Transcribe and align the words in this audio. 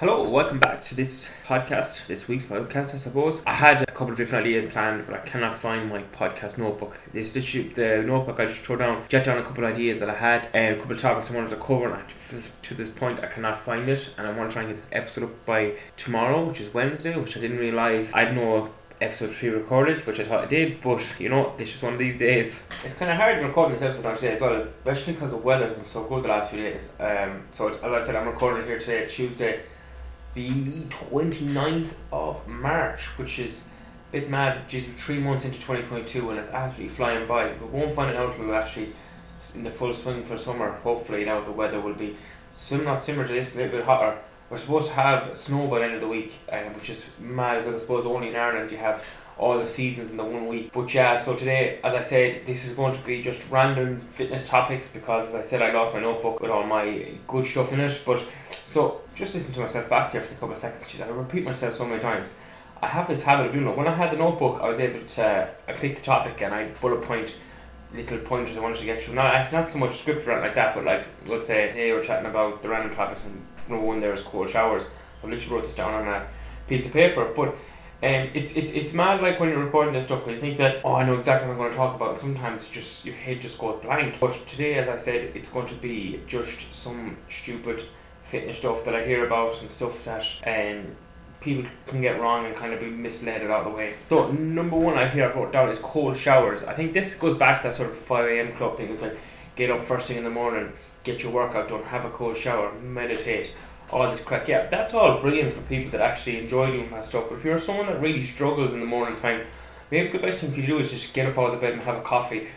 Hello, 0.00 0.26
welcome 0.26 0.58
back 0.58 0.80
to 0.80 0.94
this 0.94 1.28
podcast, 1.44 2.06
this 2.06 2.26
week's 2.26 2.46
podcast, 2.46 2.94
I 2.94 2.96
suppose. 2.96 3.42
I 3.46 3.52
had 3.52 3.82
a 3.82 3.84
couple 3.84 4.12
of 4.12 4.16
different 4.16 4.46
ideas 4.46 4.64
planned, 4.64 5.04
but 5.04 5.14
I 5.14 5.18
cannot 5.26 5.58
find 5.58 5.90
my 5.90 6.02
podcast 6.04 6.56
notebook. 6.56 6.98
This 7.12 7.34
the, 7.34 7.40
the 7.74 8.02
notebook 8.02 8.40
I 8.40 8.46
just 8.46 8.60
throw 8.60 8.76
down, 8.76 9.04
get 9.10 9.24
down 9.24 9.36
a 9.36 9.42
couple 9.42 9.62
of 9.62 9.74
ideas 9.74 10.00
that 10.00 10.08
I 10.08 10.14
had, 10.14 10.46
uh, 10.54 10.74
a 10.74 10.76
couple 10.76 10.92
of 10.92 10.98
topics 11.02 11.30
I 11.30 11.34
wanted 11.34 11.50
to 11.50 11.56
cover, 11.56 11.92
and 11.92 12.42
to 12.62 12.72
this 12.72 12.88
point 12.88 13.20
I 13.20 13.26
cannot 13.26 13.58
find 13.58 13.90
it, 13.90 14.08
and 14.16 14.26
I 14.26 14.32
want 14.32 14.48
to 14.48 14.54
try 14.54 14.62
and 14.62 14.72
get 14.72 14.80
this 14.80 14.88
episode 14.90 15.24
up 15.24 15.44
by 15.44 15.74
tomorrow, 15.98 16.46
which 16.46 16.62
is 16.62 16.72
Wednesday, 16.72 17.14
which 17.18 17.36
I 17.36 17.40
didn't 17.40 17.58
realise 17.58 18.10
I 18.14 18.24
had 18.24 18.34
no 18.34 18.70
episode 19.02 19.32
3 19.32 19.50
recorded, 19.50 20.06
which 20.06 20.18
I 20.18 20.24
thought 20.24 20.44
I 20.44 20.46
did, 20.46 20.80
but 20.80 21.04
you 21.18 21.28
know, 21.28 21.52
this 21.58 21.74
is 21.74 21.82
one 21.82 21.92
of 21.92 21.98
these 21.98 22.18
days. 22.18 22.66
It's 22.86 22.94
kind 22.94 23.10
of 23.10 23.18
hard 23.18 23.42
recording 23.42 23.74
this 23.74 23.82
episode 23.82 24.06
actually 24.06 24.28
as 24.28 24.40
well, 24.40 24.54
especially 24.54 25.12
because 25.12 25.32
the 25.32 25.36
weather 25.36 25.66
has 25.66 25.76
been 25.76 25.84
so 25.84 26.04
good 26.04 26.24
the 26.24 26.28
last 26.28 26.50
few 26.50 26.62
days. 26.62 26.88
Um, 26.98 27.42
so, 27.50 27.68
as 27.68 27.82
I 27.82 28.00
said, 28.00 28.16
I'm 28.16 28.28
recording 28.28 28.62
it 28.62 28.66
here 28.66 28.78
today, 28.78 29.04
Tuesday 29.06 29.60
the 30.34 30.50
29th 30.50 31.92
of 32.12 32.46
March, 32.46 33.06
which 33.18 33.38
is 33.38 33.64
a 34.10 34.12
bit 34.12 34.30
mad, 34.30 34.68
just 34.68 34.88
three 34.90 35.18
months 35.18 35.44
into 35.44 35.58
2022 35.58 36.30
and 36.30 36.38
it's 36.38 36.50
absolutely 36.50 36.88
flying 36.88 37.26
by. 37.26 37.52
We 37.52 37.66
won't 37.66 37.94
find 37.94 38.10
it 38.10 38.16
out 38.16 38.36
until 38.36 38.54
actually 38.54 38.92
in 39.54 39.64
the 39.64 39.70
full 39.70 39.92
swing 39.92 40.22
for 40.22 40.38
summer. 40.38 40.70
Hopefully 40.70 41.24
now 41.24 41.40
the 41.40 41.52
weather 41.52 41.80
will 41.80 41.94
be 41.94 42.16
swim 42.52 42.84
not 42.84 43.02
similar 43.02 43.26
to 43.26 43.32
this, 43.32 43.54
a 43.54 43.58
little 43.58 43.78
bit 43.78 43.84
hotter. 43.84 44.18
We're 44.48 44.58
supposed 44.58 44.88
to 44.88 44.94
have 44.94 45.36
snow 45.36 45.68
by 45.68 45.78
the 45.78 45.84
end 45.84 45.94
of 45.94 46.00
the 46.00 46.08
week, 46.08 46.34
um, 46.50 46.74
which 46.74 46.90
is 46.90 47.10
mad 47.20 47.58
as 47.58 47.66
I 47.68 47.78
suppose 47.78 48.04
only 48.04 48.28
in 48.28 48.36
Ireland 48.36 48.70
you 48.72 48.78
have 48.78 49.06
all 49.38 49.58
the 49.58 49.66
seasons 49.66 50.10
in 50.10 50.16
the 50.16 50.24
one 50.24 50.48
week. 50.48 50.70
But 50.72 50.92
yeah, 50.92 51.16
so 51.16 51.34
today, 51.34 51.78
as 51.82 51.94
I 51.94 52.02
said, 52.02 52.44
this 52.44 52.66
is 52.66 52.74
going 52.74 52.94
to 52.94 53.00
be 53.00 53.22
just 53.22 53.48
random 53.48 54.00
fitness 54.00 54.48
topics 54.48 54.88
because, 54.88 55.28
as 55.28 55.34
I 55.34 55.42
said, 55.44 55.62
I 55.62 55.72
lost 55.72 55.94
my 55.94 56.00
notebook 56.00 56.40
with 56.40 56.50
all 56.50 56.64
my 56.64 57.12
good 57.26 57.46
stuff 57.46 57.72
in 57.72 57.80
it. 57.80 58.02
But 58.04 58.22
so 58.66 58.99
just 59.20 59.34
listen 59.34 59.52
to 59.54 59.60
myself 59.60 59.88
back 59.88 60.10
there 60.10 60.22
for 60.22 60.34
a 60.34 60.36
couple 60.38 60.52
of 60.52 60.58
seconds. 60.58 60.86
Jeez, 60.86 61.04
I 61.04 61.08
repeat 61.10 61.44
myself 61.44 61.74
so 61.74 61.86
many 61.86 62.00
times. 62.00 62.34
I 62.82 62.86
have 62.86 63.06
this 63.06 63.22
habit 63.22 63.46
of 63.46 63.52
doing 63.52 63.66
it. 63.66 63.76
When 63.76 63.86
I 63.86 63.94
had 63.94 64.10
the 64.10 64.16
notebook, 64.16 64.60
I 64.62 64.68
was 64.68 64.80
able 64.80 65.06
to 65.06 65.26
uh, 65.26 65.48
I 65.68 65.72
picked 65.74 65.98
the 65.98 66.04
topic 66.04 66.40
and 66.40 66.54
I 66.54 66.68
bullet 66.80 67.02
point 67.02 67.36
little 67.94 68.18
pointers 68.18 68.56
I 68.56 68.60
wanted 68.60 68.78
to 68.78 68.86
get 68.86 69.02
through. 69.02 69.16
Not 69.16 69.34
actually 69.34 69.58
not 69.58 69.68
so 69.68 69.78
much 69.78 69.98
script 69.98 70.26
or 70.26 70.40
like 70.40 70.54
that, 70.54 70.74
but 70.74 70.84
like 70.84 71.04
let's 71.26 71.46
say 71.46 71.70
they 71.72 71.92
were 71.92 72.00
chatting 72.00 72.30
about 72.30 72.62
the 72.62 72.70
random 72.70 72.96
topics 72.96 73.22
and 73.24 73.42
number 73.68 73.84
one 73.84 73.98
there 73.98 74.14
is 74.14 74.22
cold 74.22 74.48
showers. 74.48 74.88
I 75.22 75.26
literally 75.26 75.54
wrote 75.54 75.64
this 75.64 75.76
down 75.76 75.92
on 75.92 76.08
a 76.08 76.26
piece 76.66 76.86
of 76.86 76.92
paper, 76.94 77.30
but 77.36 77.54
and 78.00 78.34
it's 78.34 78.56
it's 78.56 78.70
it's 78.70 78.94
mad 78.94 79.20
like 79.20 79.38
when 79.38 79.50
you're 79.50 79.62
recording 79.62 79.92
this 79.92 80.06
stuff 80.06 80.24
because 80.24 80.36
you 80.36 80.40
think 80.40 80.56
that 80.56 80.80
oh 80.82 80.94
I 80.94 81.04
know 81.04 81.18
exactly 81.18 81.46
what 81.46 81.54
I'm 81.54 81.58
going 81.58 81.70
to 81.72 81.76
talk 81.76 81.94
about 81.94 82.12
and 82.12 82.20
sometimes 82.20 82.70
just 82.70 83.04
your 83.04 83.16
head 83.16 83.42
just 83.42 83.58
goes 83.58 83.82
blank. 83.82 84.18
But 84.18 84.32
today, 84.46 84.76
as 84.76 84.88
I 84.88 84.96
said, 84.96 85.32
it's 85.34 85.50
going 85.50 85.66
to 85.66 85.74
be 85.74 86.22
just 86.26 86.72
some 86.72 87.18
stupid 87.28 87.82
fitness 88.30 88.58
stuff 88.58 88.84
that 88.84 88.94
I 88.94 89.04
hear 89.04 89.26
about 89.26 89.60
and 89.60 89.70
stuff 89.70 90.04
that 90.04 90.24
um 90.46 90.96
people 91.40 91.70
can 91.86 92.00
get 92.02 92.20
wrong 92.20 92.44
and 92.44 92.54
kind 92.54 92.72
of 92.74 92.80
be 92.80 92.86
misled 92.86 93.42
out 93.42 93.64
of 93.66 93.72
the 93.72 93.76
way. 93.76 93.94
So 94.08 94.30
number 94.30 94.76
one 94.76 94.98
I 94.98 95.08
hear 95.08 95.26
I've 95.26 95.34
wrote 95.36 95.52
down 95.52 95.68
is 95.70 95.78
cold 95.78 96.16
showers. 96.16 96.62
I 96.64 96.74
think 96.74 96.92
this 96.92 97.14
goes 97.14 97.34
back 97.34 97.58
to 97.58 97.68
that 97.68 97.74
sort 97.74 97.90
of 97.90 97.96
five 97.96 98.28
AM 98.28 98.52
club 98.52 98.76
thing. 98.76 98.90
It's 98.92 99.02
like 99.02 99.18
get 99.56 99.70
up 99.70 99.84
first 99.84 100.06
thing 100.06 100.18
in 100.18 100.24
the 100.24 100.30
morning, 100.30 100.72
get 101.02 101.22
your 101.22 101.32
workout 101.32 101.68
done, 101.68 101.82
have 101.84 102.04
a 102.04 102.10
cold 102.10 102.36
shower, 102.36 102.72
meditate 102.80 103.52
all 103.92 104.08
this 104.08 104.20
crap. 104.20 104.46
Yeah, 104.48 104.66
that's 104.66 104.94
all 104.94 105.20
brilliant 105.20 105.52
for 105.52 105.62
people 105.62 105.90
that 105.92 106.00
actually 106.00 106.38
enjoy 106.38 106.70
doing 106.70 106.90
that 106.90 107.04
stuff. 107.04 107.26
But 107.28 107.36
if 107.36 107.44
you're 107.44 107.58
someone 107.58 107.86
that 107.86 108.00
really 108.00 108.22
struggles 108.22 108.72
in 108.72 108.80
the 108.80 108.86
morning 108.86 109.18
time, 109.20 109.46
maybe 109.90 110.10
the 110.10 110.18
best 110.18 110.40
thing 110.40 110.50
for 110.50 110.56
you 110.56 110.62
to 110.62 110.68
do 110.68 110.78
is 110.78 110.90
just 110.90 111.14
get 111.14 111.26
up 111.26 111.38
out 111.38 111.46
of 111.46 111.52
the 111.52 111.58
bed 111.58 111.72
and 111.72 111.82
have 111.82 111.96
a 111.96 112.02
coffee. 112.02 112.48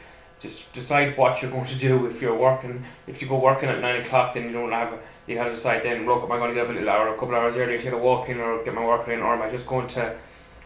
Just 0.44 0.74
decide 0.74 1.18
what 1.18 1.42
you're 1.42 1.50
going 1.50 1.66
to 1.68 1.78
do. 1.78 2.06
If 2.06 2.22
you're 2.22 2.38
working, 2.38 2.84
if 3.08 3.22
you 3.22 3.30
go 3.30 3.40
working 3.40 3.70
at 3.70 3.80
nine 3.80 4.02
o'clock, 4.02 4.34
then 4.34 4.44
you 4.44 4.52
don't 4.52 4.74
have. 4.74 5.00
You 5.26 5.38
have 5.38 5.48
to 5.48 5.54
decide 5.54 5.84
then. 5.84 6.06
Look, 6.06 6.22
am 6.22 6.32
I 6.34 6.38
going 6.38 6.50
to 6.50 6.56
get 6.56 6.66
up 6.66 6.70
a 6.70 6.74
little 6.74 6.90
hour, 6.90 7.08
a 7.16 7.18
couple 7.18 7.34
hours 7.34 7.56
earlier, 7.56 7.80
take 7.80 7.94
a 7.94 7.98
walk 7.98 8.28
in, 8.28 8.42
or 8.42 8.62
get 8.66 8.74
my 8.74 8.86
work 8.86 9.08
in, 9.08 9.22
or 9.22 9.34
am 9.36 9.42
I 9.42 9.50
just 9.50 9.66
going 9.66 9.88
to 9.88 10.16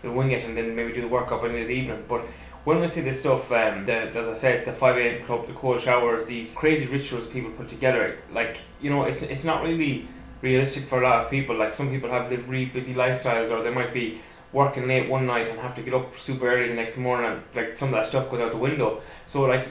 wing 0.03 0.31
it 0.31 0.44
and 0.45 0.58
then 0.58 0.75
maybe 0.75 0.94
do 0.94 1.02
the 1.02 1.08
work 1.08 1.31
up 1.31 1.44
in 1.44 1.53
the 1.53 1.70
evening? 1.70 2.03
But 2.08 2.22
when 2.64 2.81
we 2.81 2.88
see 2.88 3.02
this 3.02 3.20
stuff, 3.20 3.52
um, 3.52 3.86
the, 3.86 3.94
as 3.94 4.28
I 4.28 4.33
said, 4.33 4.66
the 4.66 4.73
5 4.73 4.98
a.m. 4.98 5.26
club, 5.26 5.45
the 5.45 5.54
cold 5.54 5.80
showers, 5.80 6.26
these 6.26 6.55
crazy 6.55 6.88
rituals 6.88 7.27
people 7.27 7.52
put 7.52 7.70
together, 7.70 8.17
like, 8.33 8.58
you 8.82 8.89
know, 8.89 9.04
it's 9.04 9.21
it's 9.21 9.44
not 9.44 9.64
really 9.64 10.08
realistic 10.42 10.86
for 10.86 11.02
a 11.02 11.08
lot 11.08 11.23
of 11.23 11.30
people. 11.30 11.55
Like 11.55 11.73
some 11.73 11.89
people 11.89 12.09
have 12.09 12.32
really 12.49 12.65
busy 12.65 12.95
lifestyles, 12.95 13.52
or 13.52 13.61
they 13.61 13.70
might 13.70 13.94
be 13.94 14.21
working 14.53 14.87
late 14.87 15.09
one 15.09 15.25
night 15.25 15.47
and 15.47 15.59
have 15.59 15.75
to 15.75 15.81
get 15.81 15.93
up 15.93 16.17
super 16.17 16.49
early 16.49 16.67
the 16.67 16.73
next 16.73 16.97
morning, 16.97 17.31
and 17.31 17.43
like 17.53 17.77
some 17.77 17.89
of 17.89 17.95
that 17.95 18.05
stuff 18.05 18.30
goes 18.30 18.39
out 18.39 18.52
the 18.52 18.58
window. 18.58 19.02
So 19.25 19.41
like 19.43 19.67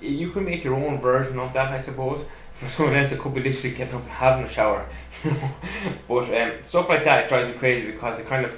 you 0.00 0.30
can 0.30 0.44
make 0.44 0.64
your 0.64 0.74
own 0.74 1.00
version 1.00 1.38
of 1.38 1.52
that, 1.52 1.72
I 1.72 1.78
suppose. 1.78 2.24
For 2.52 2.68
someone 2.70 2.94
else, 2.94 3.12
it 3.12 3.18
could 3.18 3.34
be 3.34 3.42
literally 3.42 3.76
getting 3.76 3.94
up 3.94 4.02
and 4.02 4.10
having 4.10 4.44
a 4.44 4.48
shower, 4.48 4.86
but 6.08 6.32
um, 6.32 6.52
stuff 6.62 6.88
like 6.88 7.02
that 7.04 7.24
it 7.24 7.28
drives 7.28 7.52
me 7.52 7.58
crazy 7.58 7.86
because 7.90 8.20
it 8.20 8.26
kind 8.26 8.44
of 8.44 8.56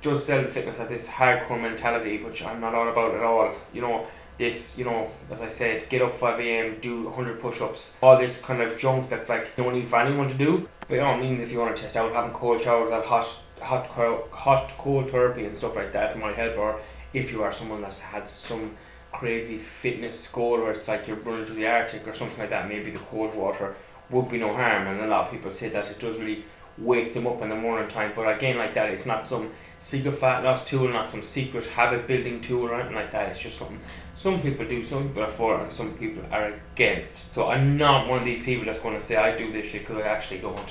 just 0.00 0.26
sell 0.26 0.42
the 0.42 0.48
fitness 0.48 0.80
at 0.80 0.88
this 0.88 1.08
hardcore 1.08 1.60
mentality, 1.60 2.22
which 2.22 2.42
I'm 2.42 2.60
not 2.60 2.74
all 2.74 2.88
about 2.88 3.14
at 3.14 3.22
all. 3.22 3.52
You 3.72 3.82
know, 3.82 4.06
this, 4.38 4.78
you 4.78 4.84
know, 4.84 5.10
as 5.30 5.40
I 5.40 5.48
said, 5.48 5.88
get 5.88 6.00
up 6.00 6.14
5 6.14 6.40
a.m., 6.40 6.78
do 6.80 7.04
100 7.04 7.40
push 7.40 7.60
ups, 7.60 7.94
all 8.00 8.16
this 8.16 8.40
kind 8.40 8.62
of 8.62 8.78
junk 8.78 9.08
that's 9.10 9.28
like 9.28 9.58
no 9.58 9.68
need 9.70 9.88
for 9.88 10.00
anyone 10.00 10.28
to 10.28 10.34
do. 10.34 10.68
But 10.86 11.00
all 11.00 11.18
means 11.18 11.42
if 11.42 11.52
you 11.52 11.58
want 11.58 11.76
to 11.76 11.82
test 11.82 11.96
out 11.96 12.12
having 12.12 12.30
cold 12.30 12.60
showers, 12.60 12.90
have 12.90 13.04
hot, 13.04 13.28
hot, 13.60 13.88
hot, 14.30 14.72
cold 14.78 15.10
therapy 15.10 15.44
and 15.44 15.56
stuff 15.56 15.76
like 15.76 15.92
that 15.92 16.18
might 16.18 16.36
help. 16.36 16.56
Or 16.56 16.80
if 17.12 17.32
you 17.32 17.42
are 17.42 17.52
someone 17.52 17.82
that 17.82 17.94
has 17.94 18.30
some 18.30 18.76
crazy 19.12 19.58
fitness 19.58 20.30
goal 20.30 20.60
where 20.60 20.70
it's 20.70 20.86
like 20.86 21.08
you're 21.08 21.16
running 21.16 21.44
through 21.44 21.56
the 21.56 21.66
Arctic 21.66 22.06
or 22.06 22.14
something 22.14 22.38
like 22.38 22.50
that, 22.50 22.68
maybe 22.68 22.90
the 22.90 22.98
cold 23.00 23.34
water 23.34 23.74
would 24.10 24.28
be 24.28 24.38
no 24.38 24.54
harm. 24.54 24.86
And 24.86 25.00
a 25.00 25.06
lot 25.08 25.26
of 25.26 25.32
people 25.32 25.50
say 25.50 25.68
that 25.70 25.90
it 25.90 25.98
does 25.98 26.18
really 26.18 26.44
wake 26.78 27.12
them 27.12 27.26
up 27.26 27.42
in 27.42 27.48
the 27.48 27.56
morning 27.56 27.88
time. 27.88 28.12
But 28.14 28.36
again, 28.36 28.56
like 28.56 28.74
that, 28.74 28.90
it's 28.90 29.04
not 29.04 29.26
some 29.26 29.50
secret 29.80 30.12
fat 30.12 30.44
loss 30.44 30.68
tool, 30.68 30.88
not 30.88 31.08
some 31.08 31.22
secret 31.22 31.64
habit 31.66 32.06
building 32.06 32.40
tool 32.40 32.66
or 32.66 32.74
anything 32.74 32.94
like 32.94 33.10
that. 33.12 33.30
It's 33.30 33.38
just 33.38 33.58
something 33.58 33.80
some 34.14 34.42
people 34.42 34.66
do, 34.66 34.82
some 34.82 35.08
people 35.08 35.22
are 35.22 35.30
for, 35.30 35.60
and 35.60 35.70
some 35.70 35.92
people 35.92 36.24
are 36.32 36.52
against. 36.74 37.32
So 37.34 37.48
I'm 37.48 37.76
not 37.76 38.08
one 38.08 38.18
of 38.18 38.24
these 38.24 38.42
people 38.42 38.64
that's 38.64 38.80
going 38.80 38.98
to 38.98 39.00
say 39.00 39.16
I 39.16 39.36
do 39.36 39.52
this 39.52 39.66
shit 39.66 39.86
because 39.86 40.02
I 40.02 40.08
actually 40.08 40.38
don't. 40.40 40.68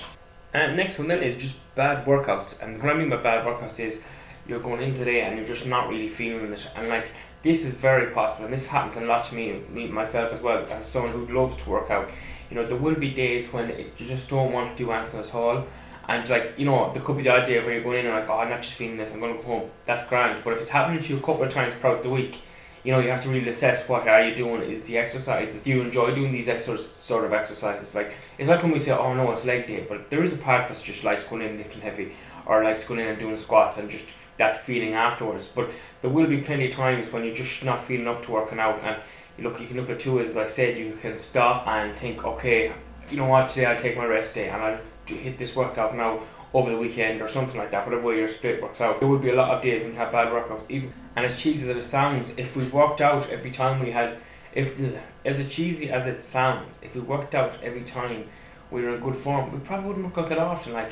And 0.54 0.76
next 0.76 1.00
one 1.00 1.08
then 1.08 1.24
is 1.24 1.42
just 1.42 1.58
bad 1.76 2.06
workouts. 2.06 2.62
And 2.62 2.82
what 2.84 2.94
I 2.94 2.98
mean 2.98 3.10
by 3.10 3.18
bad 3.18 3.46
workouts 3.46 3.80
is 3.80 4.02
you're 4.48 4.60
going 4.60 4.82
in 4.82 4.94
today 4.94 5.22
and 5.22 5.38
you're 5.38 5.48
just 5.48 5.66
not 5.66 5.88
really 5.88 6.10
feeling 6.10 6.52
it. 6.52 6.70
And 6.76 6.90
like 6.90 7.12
this 7.42 7.64
is 7.64 7.72
very 7.72 8.12
possible, 8.12 8.46
and 8.46 8.54
this 8.54 8.68
happens 8.68 8.98
a 8.98 9.02
lot 9.02 9.24
to 9.26 9.36
me, 9.36 9.62
me 9.70 9.88
myself 9.88 10.34
as 10.34 10.42
well, 10.42 10.66
as 10.70 10.86
someone 10.86 11.14
who 11.14 11.34
loves 11.34 11.56
to 11.64 11.70
work 11.70 11.90
out. 11.90 12.10
You 12.50 12.56
know, 12.56 12.66
there 12.66 12.78
will 12.78 12.96
be 12.96 13.12
days 13.12 13.54
when 13.54 13.70
it, 13.70 13.94
you 13.98 14.08
just 14.08 14.30
don't 14.30 14.52
want 14.52 14.76
to 14.76 14.84
do 14.84 14.92
anything 14.92 15.20
at 15.22 15.34
all 15.34 15.66
and 16.08 16.28
like, 16.30 16.54
you 16.58 16.66
know, 16.66 16.92
there 16.94 17.04
could 17.04 17.18
be 17.18 17.24
the 17.24 17.30
day 17.42 17.60
where 17.64 17.74
you're 17.74 17.84
going 17.84 18.00
in 18.00 18.06
and 18.06 18.16
like, 18.16 18.30
oh, 18.30 18.40
I'm 18.40 18.50
not 18.50 18.62
just 18.62 18.76
feeling 18.76 18.98
this, 18.98 19.12
I'm 19.12 19.20
going 19.20 19.36
to 19.36 19.42
go 19.42 19.48
home. 19.48 19.70
That's 19.86 20.08
grand. 20.08 20.42
But 20.44 20.54
if 20.54 20.62
it's 20.62 20.70
happening 20.70 21.02
to 21.02 21.10
you 21.14 21.18
a 21.18 21.22
couple 21.22 21.44
of 21.44 21.50
times 21.50 21.74
throughout 21.74 22.02
the 22.02 22.10
week, 22.10 22.40
you 22.84 22.94
know, 22.94 23.00
you 23.00 23.10
have 23.10 23.22
to 23.24 23.30
really 23.30 23.50
assess 23.50 23.88
what 23.90 24.08
are 24.08 24.24
you 24.24 24.34
doing. 24.34 24.62
Is 24.62 24.84
the 24.84 24.98
exercises? 24.98 25.66
Do 25.66 25.72
you 25.72 25.82
enjoy 25.82 26.16
doing 26.16 26.32
these 26.32 26.48
extra 26.48 26.78
sort 26.78 27.26
of 27.26 27.34
exercises? 27.34 27.94
Like, 27.94 28.14
it's 28.38 28.48
like 28.48 28.64
when 28.64 28.72
we 28.72 28.80
say, 28.80 28.92
oh 28.92 29.14
no, 29.14 29.30
it's 29.32 29.44
leg 29.44 29.68
day, 29.68 29.86
but 29.88 30.10
there 30.10 30.24
is 30.24 30.32
a 30.32 30.38
part 30.38 30.64
of 30.64 30.72
us 30.72 30.82
just 30.82 31.04
likes 31.04 31.26
going 31.26 31.42
in 31.42 31.58
lifting 31.58 31.82
heavy, 31.82 32.14
or 32.46 32.64
likes 32.64 32.88
going 32.88 33.02
in 33.02 33.08
and 33.08 33.20
doing 33.20 33.36
squats 33.36 33.78
and 33.78 33.90
just 33.90 34.06
that 34.38 34.62
feeling 34.62 34.94
afterwards. 34.94 35.50
But 35.54 35.70
there 36.02 36.10
will 36.10 36.28
be 36.28 36.38
plenty 36.38 36.70
of 36.70 36.76
times 36.76 37.12
when 37.12 37.26
you're 37.26 37.36
just 37.36 37.66
not 37.66 37.84
feeling 37.84 38.08
up 38.08 38.24
to 38.26 38.32
working 38.32 38.60
out. 38.60 38.80
And 38.84 38.96
you 39.38 39.44
look, 39.44 39.60
you 39.60 39.68
can 39.68 39.76
look 39.76 39.90
at 39.90 40.00
two 40.00 40.22
as 40.22 40.38
I 40.38 40.48
said, 40.48 40.78
you 40.78 40.98
can 41.02 41.18
stop 41.18 41.68
and 41.68 41.94
think, 41.94 42.24
okay, 42.24 42.72
you 43.10 43.18
know 43.18 43.26
what, 43.26 43.50
today 43.50 43.66
I'll 43.66 43.82
take 43.82 43.98
my 43.98 44.06
rest 44.06 44.36
day 44.36 44.48
and 44.48 44.62
I'll 44.62 44.80
hit 45.16 45.38
this 45.38 45.56
workout 45.56 45.96
now 45.96 46.22
over 46.54 46.72
the 46.72 46.78
weekend 46.78 47.22
or 47.22 47.28
something 47.28 47.58
like 47.58 47.72
that, 47.72 47.86
whatever 47.86 48.04
way 48.04 48.18
your 48.18 48.28
split 48.28 48.62
works 48.62 48.82
out. 48.82 49.00
There 49.00 49.10
would 49.10 49.22
be 49.22 49.30
a 49.30 49.36
lot 49.36 49.50
of 49.50 49.62
days 49.62 49.82
when 49.82 49.92
you 49.92 49.98
have 49.98 50.12
bad 50.12 50.30
workouts. 50.30 50.64
Even 50.70 50.94
and 51.16 51.26
as 51.26 51.40
cheesy 51.40 51.70
as 51.70 51.78
it 51.78 51.84
sounds, 51.84 52.34
if 52.38 52.56
we 52.56 52.64
worked 52.66 53.02
out 53.02 53.30
every 53.30 53.52
time 53.52 53.80
we 53.80 53.92
had, 53.92 54.18
if 54.54 54.80
as 55.26 55.50
cheesy 55.50 55.90
as 55.90 56.08
it 56.08 56.22
sounds, 56.22 56.80
if 56.82 56.96
we 56.96 57.02
worked 57.02 57.36
out 57.36 57.62
every 57.62 57.84
time 57.84 58.28
we 58.72 58.82
were 58.82 58.96
in 58.96 59.02
good 59.02 59.16
form, 59.16 59.52
we 59.52 59.60
probably 59.60 59.88
wouldn't 59.88 60.06
work 60.06 60.18
out 60.18 60.30
that 60.30 60.40
often. 60.40 60.74
Like, 60.74 60.92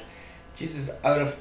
Jesus, 0.56 0.92
out 1.04 1.22
of 1.22 1.38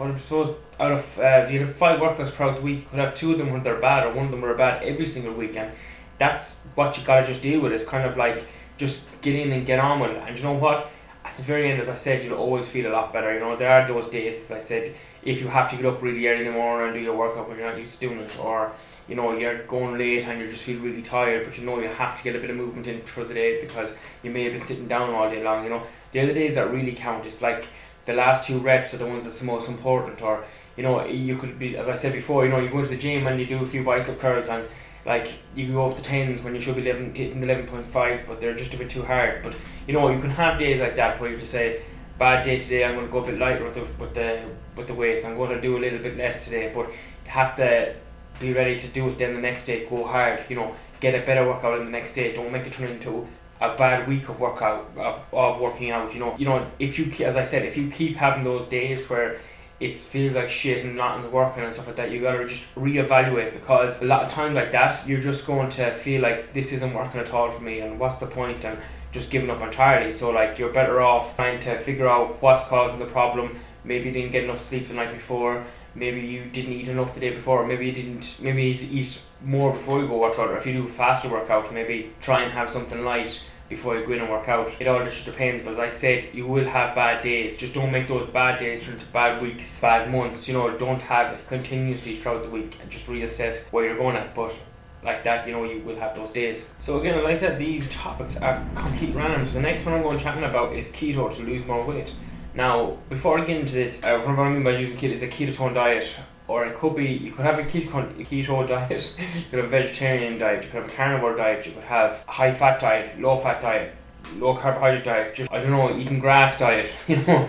I 0.00 0.18
suppose 0.18 0.56
out 0.80 0.92
of 0.92 1.18
uh, 1.18 1.46
you 1.50 1.60
have 1.60 1.74
five 1.74 2.00
workouts 2.00 2.34
the 2.56 2.62
week, 2.62 2.80
you 2.80 2.86
could 2.90 2.98
have 2.98 3.14
two 3.14 3.32
of 3.32 3.38
them 3.38 3.52
when 3.52 3.62
they're 3.62 3.80
bad, 3.80 4.06
or 4.06 4.12
one 4.12 4.26
of 4.26 4.30
them 4.30 4.44
are 4.44 4.54
bad 4.54 4.82
every 4.82 5.06
single 5.06 5.34
weekend. 5.34 5.72
That's 6.18 6.66
what 6.74 6.96
you 6.96 7.04
gotta 7.04 7.26
just 7.26 7.42
deal 7.42 7.60
with. 7.60 7.72
It's 7.72 7.84
kind 7.84 8.08
of 8.08 8.16
like 8.16 8.46
just 8.78 9.06
get 9.20 9.34
in 9.34 9.52
and 9.52 9.66
get 9.66 9.78
on 9.78 10.00
with 10.00 10.12
it. 10.12 10.22
And 10.26 10.36
you 10.36 10.42
know 10.44 10.54
what? 10.54 10.90
At 11.24 11.36
the 11.36 11.42
very 11.42 11.70
end, 11.70 11.80
as 11.80 11.88
I 11.88 11.94
said, 11.94 12.24
you'll 12.24 12.38
always 12.38 12.68
feel 12.68 12.90
a 12.90 12.92
lot 12.92 13.12
better. 13.12 13.32
You 13.32 13.40
know, 13.40 13.56
there 13.56 13.70
are 13.70 13.86
those 13.86 14.08
days, 14.08 14.42
as 14.42 14.50
I 14.50 14.58
said, 14.58 14.94
if 15.22 15.40
you 15.40 15.46
have 15.48 15.70
to 15.70 15.76
get 15.76 15.86
up 15.86 16.02
really 16.02 16.26
early 16.26 16.40
in 16.40 16.46
the 16.46 16.52
morning 16.52 16.88
and 16.88 16.94
do 16.94 17.00
your 17.00 17.16
workout 17.16 17.48
when 17.48 17.58
you're 17.58 17.68
not 17.68 17.78
used 17.78 17.94
to 17.94 18.00
doing 18.00 18.18
it, 18.18 18.38
or 18.40 18.72
you 19.08 19.14
know 19.14 19.36
you're 19.36 19.64
going 19.66 19.96
late 19.96 20.26
and 20.26 20.40
you 20.40 20.50
just 20.50 20.64
feel 20.64 20.80
really 20.80 21.02
tired, 21.02 21.44
but 21.46 21.56
you 21.56 21.64
know 21.64 21.78
you 21.78 21.88
have 21.88 22.16
to 22.16 22.24
get 22.24 22.34
a 22.34 22.40
bit 22.40 22.50
of 22.50 22.56
movement 22.56 22.86
in 22.88 23.02
for 23.02 23.24
the 23.24 23.34
day 23.34 23.60
because 23.60 23.92
you 24.22 24.30
may 24.30 24.44
have 24.44 24.52
been 24.52 24.62
sitting 24.62 24.88
down 24.88 25.10
all 25.10 25.30
day 25.30 25.42
long. 25.42 25.62
You 25.62 25.70
know, 25.70 25.82
the 26.10 26.20
other 26.20 26.34
days 26.34 26.56
that 26.56 26.70
really 26.72 26.92
count. 26.92 27.24
It's 27.24 27.40
like 27.40 27.66
the 28.04 28.14
last 28.14 28.46
two 28.46 28.58
reps 28.58 28.92
are 28.94 28.98
the 28.98 29.06
ones 29.06 29.24
that's 29.24 29.38
the 29.38 29.46
most 29.46 29.68
important, 29.68 30.20
or 30.22 30.44
you 30.76 30.82
know 30.82 31.06
you 31.06 31.36
could 31.36 31.56
be, 31.56 31.76
as 31.76 31.88
I 31.88 31.94
said 31.94 32.12
before, 32.14 32.44
you 32.44 32.50
know 32.50 32.58
you 32.58 32.68
go 32.68 32.78
into 32.78 32.90
the 32.90 32.96
gym 32.96 33.26
and 33.28 33.38
you 33.38 33.46
do 33.46 33.62
a 33.62 33.66
few 33.66 33.84
bicep 33.84 34.18
curls 34.18 34.48
and 34.48 34.64
like 35.04 35.32
you 35.54 35.66
can 35.66 35.74
go 35.74 35.90
up 35.90 35.96
to 35.96 36.02
tens 36.02 36.42
when 36.42 36.54
you 36.54 36.60
should 36.60 36.76
be 36.76 36.82
living, 36.82 37.14
hitting 37.14 37.42
eleven 37.42 37.66
point 37.66 37.86
fives, 37.86 38.22
but 38.26 38.40
they're 38.40 38.54
just 38.54 38.74
a 38.74 38.76
bit 38.76 38.90
too 38.90 39.02
hard. 39.02 39.42
But 39.42 39.54
you 39.86 39.92
know 39.92 40.10
you 40.10 40.20
can 40.20 40.30
have 40.30 40.58
days 40.58 40.80
like 40.80 40.96
that 40.96 41.20
where 41.20 41.30
you 41.30 41.38
just 41.38 41.52
say, 41.52 41.82
bad 42.18 42.44
day 42.44 42.58
today. 42.58 42.84
I'm 42.84 42.94
going 42.94 43.06
to 43.06 43.12
go 43.12 43.18
a 43.18 43.26
bit 43.26 43.38
lighter 43.38 43.64
with 43.64 43.74
the 43.74 43.86
with 43.98 44.14
the 44.14 44.42
with 44.76 44.86
the 44.86 44.94
weights. 44.94 45.24
I'm 45.24 45.36
going 45.36 45.50
to 45.50 45.60
do 45.60 45.76
a 45.76 45.80
little 45.80 45.98
bit 45.98 46.16
less 46.16 46.44
today, 46.44 46.70
but 46.74 46.90
have 47.26 47.56
to 47.56 47.94
be 48.40 48.52
ready 48.52 48.78
to 48.78 48.86
do 48.88 49.08
it 49.08 49.18
then 49.18 49.34
the 49.34 49.40
next 49.40 49.66
day. 49.66 49.86
Go 49.86 50.04
hard, 50.04 50.44
you 50.48 50.56
know, 50.56 50.74
get 51.00 51.14
a 51.14 51.24
better 51.26 51.46
workout 51.46 51.78
in 51.78 51.84
the 51.84 51.90
next 51.90 52.14
day. 52.14 52.32
Don't 52.32 52.52
make 52.52 52.66
it 52.66 52.72
turn 52.72 52.90
into 52.90 53.26
a 53.60 53.76
bad 53.76 54.08
week 54.08 54.28
of 54.28 54.40
workout 54.40 54.90
of, 54.96 55.22
of 55.32 55.60
working 55.60 55.90
out. 55.90 56.12
You 56.14 56.20
know, 56.20 56.34
you 56.38 56.46
know 56.46 56.66
if 56.78 56.98
you 56.98 57.24
as 57.24 57.36
I 57.36 57.42
said, 57.42 57.64
if 57.64 57.76
you 57.76 57.88
keep 57.90 58.16
having 58.16 58.44
those 58.44 58.66
days 58.66 59.08
where 59.08 59.40
it 59.82 59.96
feels 59.96 60.34
like 60.34 60.48
shit 60.48 60.84
and 60.84 60.96
nothing's 60.96 61.30
working 61.32 61.64
and 61.64 61.74
stuff 61.74 61.88
like 61.88 61.96
that, 61.96 62.10
you 62.10 62.20
gotta 62.20 62.46
just 62.46 62.62
reevaluate 62.76 63.52
because 63.52 64.00
a 64.00 64.04
lot 64.04 64.22
of 64.22 64.28
times 64.30 64.54
like 64.54 64.72
that, 64.72 65.06
you're 65.06 65.20
just 65.20 65.46
going 65.46 65.68
to 65.70 65.90
feel 65.92 66.22
like 66.22 66.52
this 66.52 66.72
isn't 66.72 66.94
working 66.94 67.20
at 67.20 67.32
all 67.34 67.50
for 67.50 67.62
me 67.62 67.80
and 67.80 67.98
what's 67.98 68.18
the 68.18 68.26
point 68.26 68.64
and 68.64 68.78
just 69.10 69.30
giving 69.30 69.50
up 69.50 69.60
entirely. 69.60 70.12
So 70.12 70.30
like 70.30 70.58
you're 70.58 70.72
better 70.72 71.00
off 71.02 71.36
trying 71.36 71.60
to 71.60 71.78
figure 71.78 72.08
out 72.08 72.40
what's 72.40 72.64
causing 72.64 72.98
the 72.98 73.06
problem. 73.06 73.56
Maybe 73.84 74.06
you 74.06 74.12
didn't 74.12 74.32
get 74.32 74.44
enough 74.44 74.60
sleep 74.60 74.88
the 74.88 74.94
night 74.94 75.12
before. 75.12 75.64
Maybe 75.94 76.20
you 76.20 76.44
didn't 76.46 76.72
eat 76.72 76.88
enough 76.88 77.12
the 77.14 77.20
day 77.20 77.30
before. 77.30 77.66
Maybe 77.66 77.86
you 77.86 77.92
didn't. 77.92 78.38
Maybe 78.40 78.62
you 78.62 79.00
eat 79.00 79.20
more 79.44 79.72
before 79.72 80.00
you 80.00 80.06
go 80.06 80.18
work 80.18 80.38
out. 80.38 80.48
Or 80.48 80.56
if 80.56 80.64
you 80.64 80.72
do 80.72 80.88
fasted 80.88 81.30
workout, 81.30 81.74
maybe 81.74 82.12
try 82.22 82.42
and 82.42 82.52
have 82.52 82.70
something 82.70 83.04
light 83.04 83.42
before 83.72 83.98
you 83.98 84.06
go 84.06 84.12
in 84.12 84.20
and 84.20 84.30
work 84.30 84.48
out. 84.48 84.70
It 84.78 84.86
all 84.86 85.04
just 85.04 85.24
depends. 85.24 85.62
But 85.62 85.72
as 85.72 85.78
I 85.78 85.90
said, 85.90 86.34
you 86.34 86.46
will 86.46 86.66
have 86.66 86.94
bad 86.94 87.22
days. 87.22 87.56
Just 87.56 87.74
don't 87.74 87.90
make 87.90 88.06
those 88.06 88.28
bad 88.30 88.58
days 88.58 88.84
turn 88.84 88.94
into 88.94 89.06
bad 89.06 89.42
weeks, 89.42 89.80
bad 89.80 90.10
months. 90.10 90.46
You 90.46 90.54
know, 90.54 90.76
don't 90.78 91.00
have 91.00 91.32
it 91.32 91.46
continuously 91.46 92.16
throughout 92.16 92.42
the 92.42 92.50
week 92.50 92.76
and 92.80 92.90
just 92.90 93.06
reassess 93.06 93.72
where 93.72 93.84
you're 93.86 93.98
going 93.98 94.16
at. 94.16 94.34
But 94.34 94.54
like 95.02 95.24
that, 95.24 95.46
you 95.46 95.52
know, 95.52 95.64
you 95.64 95.80
will 95.80 95.96
have 95.96 96.14
those 96.14 96.30
days. 96.30 96.68
So 96.78 97.00
again, 97.00 97.16
like 97.24 97.36
I 97.36 97.38
said, 97.38 97.58
these 97.58 97.90
topics 97.90 98.36
are 98.36 98.64
complete 98.74 99.14
random. 99.14 99.44
So 99.44 99.54
the 99.54 99.60
next 99.60 99.84
one 99.84 99.94
I'm 99.94 100.02
going 100.02 100.18
to 100.18 100.22
chatting 100.22 100.44
about 100.44 100.74
is 100.74 100.88
keto 100.88 101.34
to 101.36 101.42
lose 101.42 101.66
more 101.66 101.84
weight. 101.84 102.12
Now, 102.54 102.98
before 103.08 103.38
I 103.38 103.44
get 103.44 103.60
into 103.60 103.74
this, 103.74 104.04
uh, 104.04 104.18
what 104.18 104.38
I 104.38 104.52
mean 104.52 104.62
by 104.62 104.76
using 104.76 104.96
keto 104.96 105.12
is 105.12 105.22
a 105.22 105.28
ketone 105.28 105.74
diet, 105.74 106.14
or 106.48 106.66
it 106.66 106.74
could 106.76 106.94
be 106.96 107.06
you 107.06 107.32
could 107.32 107.44
have 107.44 107.58
a 107.58 107.62
keto 107.62 108.26
keto 108.26 108.66
diet, 108.66 109.14
you 109.18 109.44
could 109.50 109.58
have 109.60 109.66
a 109.66 109.68
vegetarian 109.68 110.38
diet, 110.38 110.64
you 110.64 110.70
could 110.70 110.82
have 110.82 110.92
a 110.92 110.94
carnivore 110.94 111.36
diet, 111.36 111.66
you 111.66 111.72
could 111.72 111.84
have 111.84 112.24
a 112.28 112.30
high 112.30 112.52
fat 112.52 112.80
diet, 112.80 113.20
low 113.20 113.36
fat 113.36 113.60
diet, 113.60 113.94
low 114.36 114.54
carbohydrate 114.56 115.04
diet, 115.04 115.34
just 115.34 115.52
I 115.52 115.60
don't 115.60 115.70
know, 115.70 115.96
eating 115.96 116.18
grass 116.18 116.58
diet. 116.58 116.90
You 117.08 117.16
know, 117.16 117.48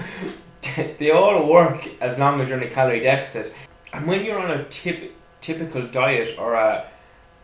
they 0.98 1.12
all 1.12 1.46
work 1.46 1.88
as 2.00 2.18
long 2.18 2.40
as 2.40 2.48
you're 2.48 2.58
in 2.58 2.64
a 2.66 2.70
calorie 2.70 3.02
deficit. 3.02 3.54
And 3.94 4.08
when 4.08 4.24
you're 4.24 4.40
on 4.40 4.52
a 4.52 4.64
tip 4.66 5.14
typical 5.42 5.86
diet 5.88 6.36
or 6.40 6.54
a 6.54 6.90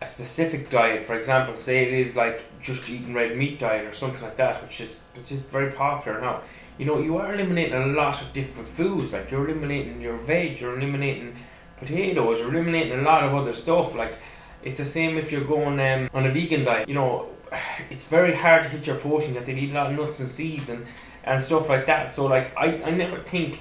a 0.02 0.06
specific 0.06 0.70
diet, 0.70 1.04
for 1.04 1.14
example, 1.18 1.54
say 1.56 1.82
it 1.82 1.92
is 1.92 2.16
like 2.16 2.42
just 2.62 2.88
eating 2.88 3.12
red 3.12 3.36
meat 3.36 3.58
diet 3.58 3.84
or 3.86 3.92
something 3.92 4.22
like 4.22 4.36
that, 4.36 4.62
which 4.62 4.80
is 4.80 5.00
which 5.14 5.30
is 5.30 5.40
very 5.40 5.72
popular 5.72 6.20
now. 6.20 6.40
You 6.80 6.86
know, 6.86 6.98
you 6.98 7.18
are 7.18 7.34
eliminating 7.34 7.74
a 7.74 7.86
lot 7.88 8.22
of 8.22 8.32
different 8.32 8.66
foods. 8.66 9.12
Like 9.12 9.30
you're 9.30 9.46
eliminating 9.46 10.00
your 10.00 10.16
veg, 10.16 10.58
you're 10.58 10.78
eliminating 10.78 11.36
potatoes, 11.76 12.38
you're 12.38 12.48
eliminating 12.48 12.98
a 12.98 13.02
lot 13.02 13.22
of 13.22 13.34
other 13.34 13.52
stuff. 13.52 13.94
Like 13.94 14.14
it's 14.62 14.78
the 14.78 14.86
same 14.86 15.18
if 15.18 15.30
you're 15.30 15.44
going 15.44 15.78
um, 15.78 16.08
on 16.14 16.24
a 16.24 16.32
vegan 16.32 16.64
diet. 16.64 16.88
You 16.88 16.94
know, 16.94 17.28
it's 17.90 18.04
very 18.04 18.34
hard 18.34 18.62
to 18.62 18.70
hit 18.70 18.86
your 18.86 18.96
protein. 18.96 19.34
You 19.34 19.34
have 19.34 19.44
to 19.44 19.52
eat 19.52 19.72
a 19.72 19.74
lot 19.74 19.90
of 19.90 19.98
nuts 19.98 20.20
and 20.20 20.28
seeds 20.30 20.70
and, 20.70 20.86
and 21.22 21.38
stuff 21.38 21.68
like 21.68 21.84
that. 21.84 22.10
So 22.10 22.24
like 22.24 22.56
I, 22.56 22.82
I 22.82 22.90
never 22.92 23.18
think 23.24 23.60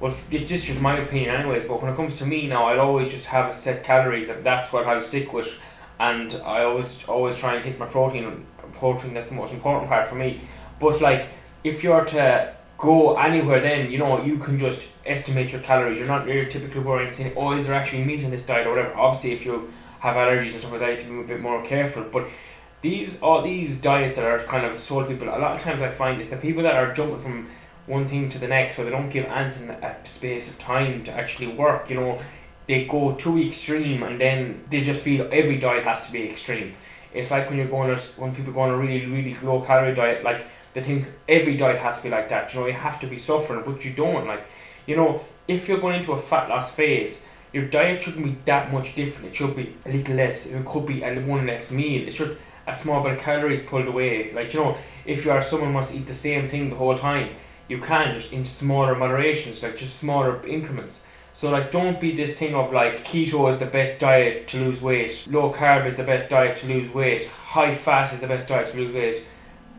well, 0.00 0.12
it's 0.28 0.50
just 0.50 0.66
just 0.66 0.80
my 0.80 0.98
opinion, 0.98 1.36
anyways. 1.36 1.62
But 1.62 1.80
when 1.80 1.92
it 1.92 1.96
comes 1.96 2.18
to 2.18 2.26
me 2.26 2.48
now, 2.48 2.64
I'll 2.64 2.80
always 2.80 3.12
just 3.12 3.26
have 3.26 3.50
a 3.50 3.52
set 3.52 3.84
calories, 3.84 4.30
and 4.30 4.42
that's 4.42 4.72
what 4.72 4.84
I'll 4.84 5.00
stick 5.00 5.32
with. 5.32 5.60
And 6.00 6.34
I 6.44 6.64
always 6.64 7.04
always 7.06 7.36
try 7.36 7.54
and 7.54 7.64
hit 7.64 7.78
my 7.78 7.86
protein. 7.86 8.46
Protein 8.72 9.14
that's 9.14 9.28
the 9.28 9.36
most 9.36 9.54
important 9.54 9.88
part 9.88 10.08
for 10.08 10.16
me. 10.16 10.40
But 10.80 11.00
like, 11.00 11.28
if 11.64 11.82
you're 11.82 12.04
to 12.04 12.54
go 12.78 13.16
anywhere, 13.16 13.60
then 13.60 13.90
you 13.90 13.98
know 13.98 14.22
you 14.22 14.38
can 14.38 14.58
just 14.58 14.88
estimate 15.04 15.52
your 15.52 15.60
calories. 15.60 15.98
You're 15.98 16.08
not 16.08 16.26
really 16.26 16.46
typically 16.46 16.80
worrying 16.80 17.12
saying, 17.12 17.32
"Oh, 17.36 17.52
is 17.52 17.66
there 17.66 17.74
actually 17.74 18.04
meat 18.04 18.22
in 18.22 18.30
this 18.30 18.44
diet 18.44 18.66
or 18.66 18.70
whatever." 18.70 18.94
Obviously, 18.96 19.32
if 19.32 19.44
you 19.44 19.72
have 20.00 20.16
allergies 20.16 20.52
and 20.52 20.60
stuff 20.60 20.72
like 20.72 20.80
that, 20.80 20.90
you 20.90 20.96
have 20.96 21.02
to 21.06 21.08
be 21.08 21.20
a 21.20 21.36
bit 21.36 21.40
more 21.40 21.62
careful. 21.62 22.04
But 22.04 22.28
these 22.80 23.20
all 23.20 23.42
these 23.42 23.80
diets 23.80 24.16
that 24.16 24.24
are 24.24 24.38
kind 24.44 24.64
of 24.64 24.78
sold 24.78 25.08
people, 25.08 25.28
a 25.28 25.38
lot 25.38 25.56
of 25.56 25.62
times 25.62 25.82
I 25.82 25.88
find 25.88 26.20
is 26.20 26.28
the 26.30 26.36
people 26.36 26.62
that 26.62 26.74
are 26.74 26.92
jumping 26.94 27.20
from 27.20 27.48
one 27.86 28.06
thing 28.06 28.28
to 28.28 28.38
the 28.38 28.46
next 28.46 28.76
where 28.76 28.84
they 28.84 28.90
don't 28.90 29.10
give 29.10 29.24
anything 29.24 29.70
a 29.70 29.96
space 30.04 30.48
of 30.50 30.58
time 30.58 31.02
to 31.04 31.12
actually 31.12 31.48
work. 31.48 31.90
You 31.90 31.96
know, 31.96 32.20
they 32.66 32.84
go 32.84 33.14
too 33.14 33.38
extreme 33.42 34.02
and 34.02 34.20
then 34.20 34.64
they 34.70 34.82
just 34.82 35.00
feel 35.00 35.28
every 35.32 35.58
diet 35.58 35.84
has 35.84 36.06
to 36.06 36.12
be 36.12 36.28
extreme. 36.28 36.74
It's 37.14 37.30
like 37.30 37.48
when 37.48 37.56
you're 37.56 37.68
going 37.68 37.96
to, 37.96 38.02
when 38.20 38.34
people 38.34 38.52
go 38.52 38.60
on 38.60 38.70
a 38.70 38.76
really, 38.76 39.06
really 39.06 39.36
low 39.42 39.62
calorie 39.62 39.94
diet, 39.94 40.22
like 40.22 40.46
they 40.74 40.82
think 40.82 41.10
every 41.28 41.56
diet 41.56 41.78
has 41.78 41.98
to 41.98 42.04
be 42.04 42.08
like 42.10 42.28
that. 42.28 42.52
You 42.52 42.60
know, 42.60 42.66
you 42.66 42.72
have 42.72 43.00
to 43.00 43.06
be 43.06 43.18
suffering, 43.18 43.62
but 43.64 43.84
you 43.84 43.92
don't. 43.92 44.26
Like, 44.26 44.46
you 44.86 44.96
know, 44.96 45.24
if 45.46 45.68
you're 45.68 45.78
going 45.78 45.98
into 45.98 46.12
a 46.12 46.18
fat 46.18 46.48
loss 46.48 46.74
phase, 46.74 47.22
your 47.52 47.64
diet 47.66 47.98
shouldn't 47.98 48.24
be 48.24 48.36
that 48.44 48.72
much 48.72 48.94
different. 48.94 49.30
It 49.30 49.36
should 49.36 49.56
be 49.56 49.74
a 49.86 49.90
little 49.90 50.14
less. 50.14 50.46
It 50.46 50.64
could 50.64 50.86
be 50.86 51.02
a 51.02 51.14
one 51.20 51.46
less 51.46 51.70
meal. 51.70 52.06
It's 52.06 52.16
just 52.16 52.32
a 52.66 52.74
small 52.74 53.02
bit 53.02 53.12
of 53.12 53.20
calories 53.20 53.62
pulled 53.62 53.86
away. 53.86 54.32
Like, 54.32 54.52
you 54.52 54.60
know, 54.60 54.76
if 55.06 55.24
you 55.24 55.30
are 55.30 55.40
someone 55.40 55.82
to 55.82 55.96
eat 55.96 56.06
the 56.06 56.14
same 56.14 56.48
thing 56.48 56.70
the 56.70 56.76
whole 56.76 56.96
time, 56.96 57.30
you 57.68 57.78
can 57.78 58.14
just 58.14 58.32
in 58.32 58.44
smaller 58.44 58.94
moderations, 58.94 59.62
like 59.62 59.76
just 59.76 59.96
smaller 59.96 60.44
increments. 60.46 61.04
So 61.34 61.50
like 61.50 61.70
don't 61.70 62.00
be 62.00 62.16
this 62.16 62.36
thing 62.36 62.54
of 62.54 62.72
like 62.72 63.04
keto 63.04 63.48
is 63.48 63.58
the 63.58 63.66
best 63.66 64.00
diet 64.00 64.48
to 64.48 64.58
lose 64.58 64.82
weight, 64.82 65.28
low 65.30 65.52
carb 65.52 65.86
is 65.86 65.94
the 65.94 66.02
best 66.02 66.30
diet 66.30 66.56
to 66.56 66.66
lose 66.66 66.92
weight, 66.92 67.28
high 67.28 67.72
fat 67.72 68.12
is 68.12 68.20
the 68.20 68.26
best 68.26 68.48
diet 68.48 68.66
to 68.72 68.76
lose 68.76 68.92
weight, 68.92 69.22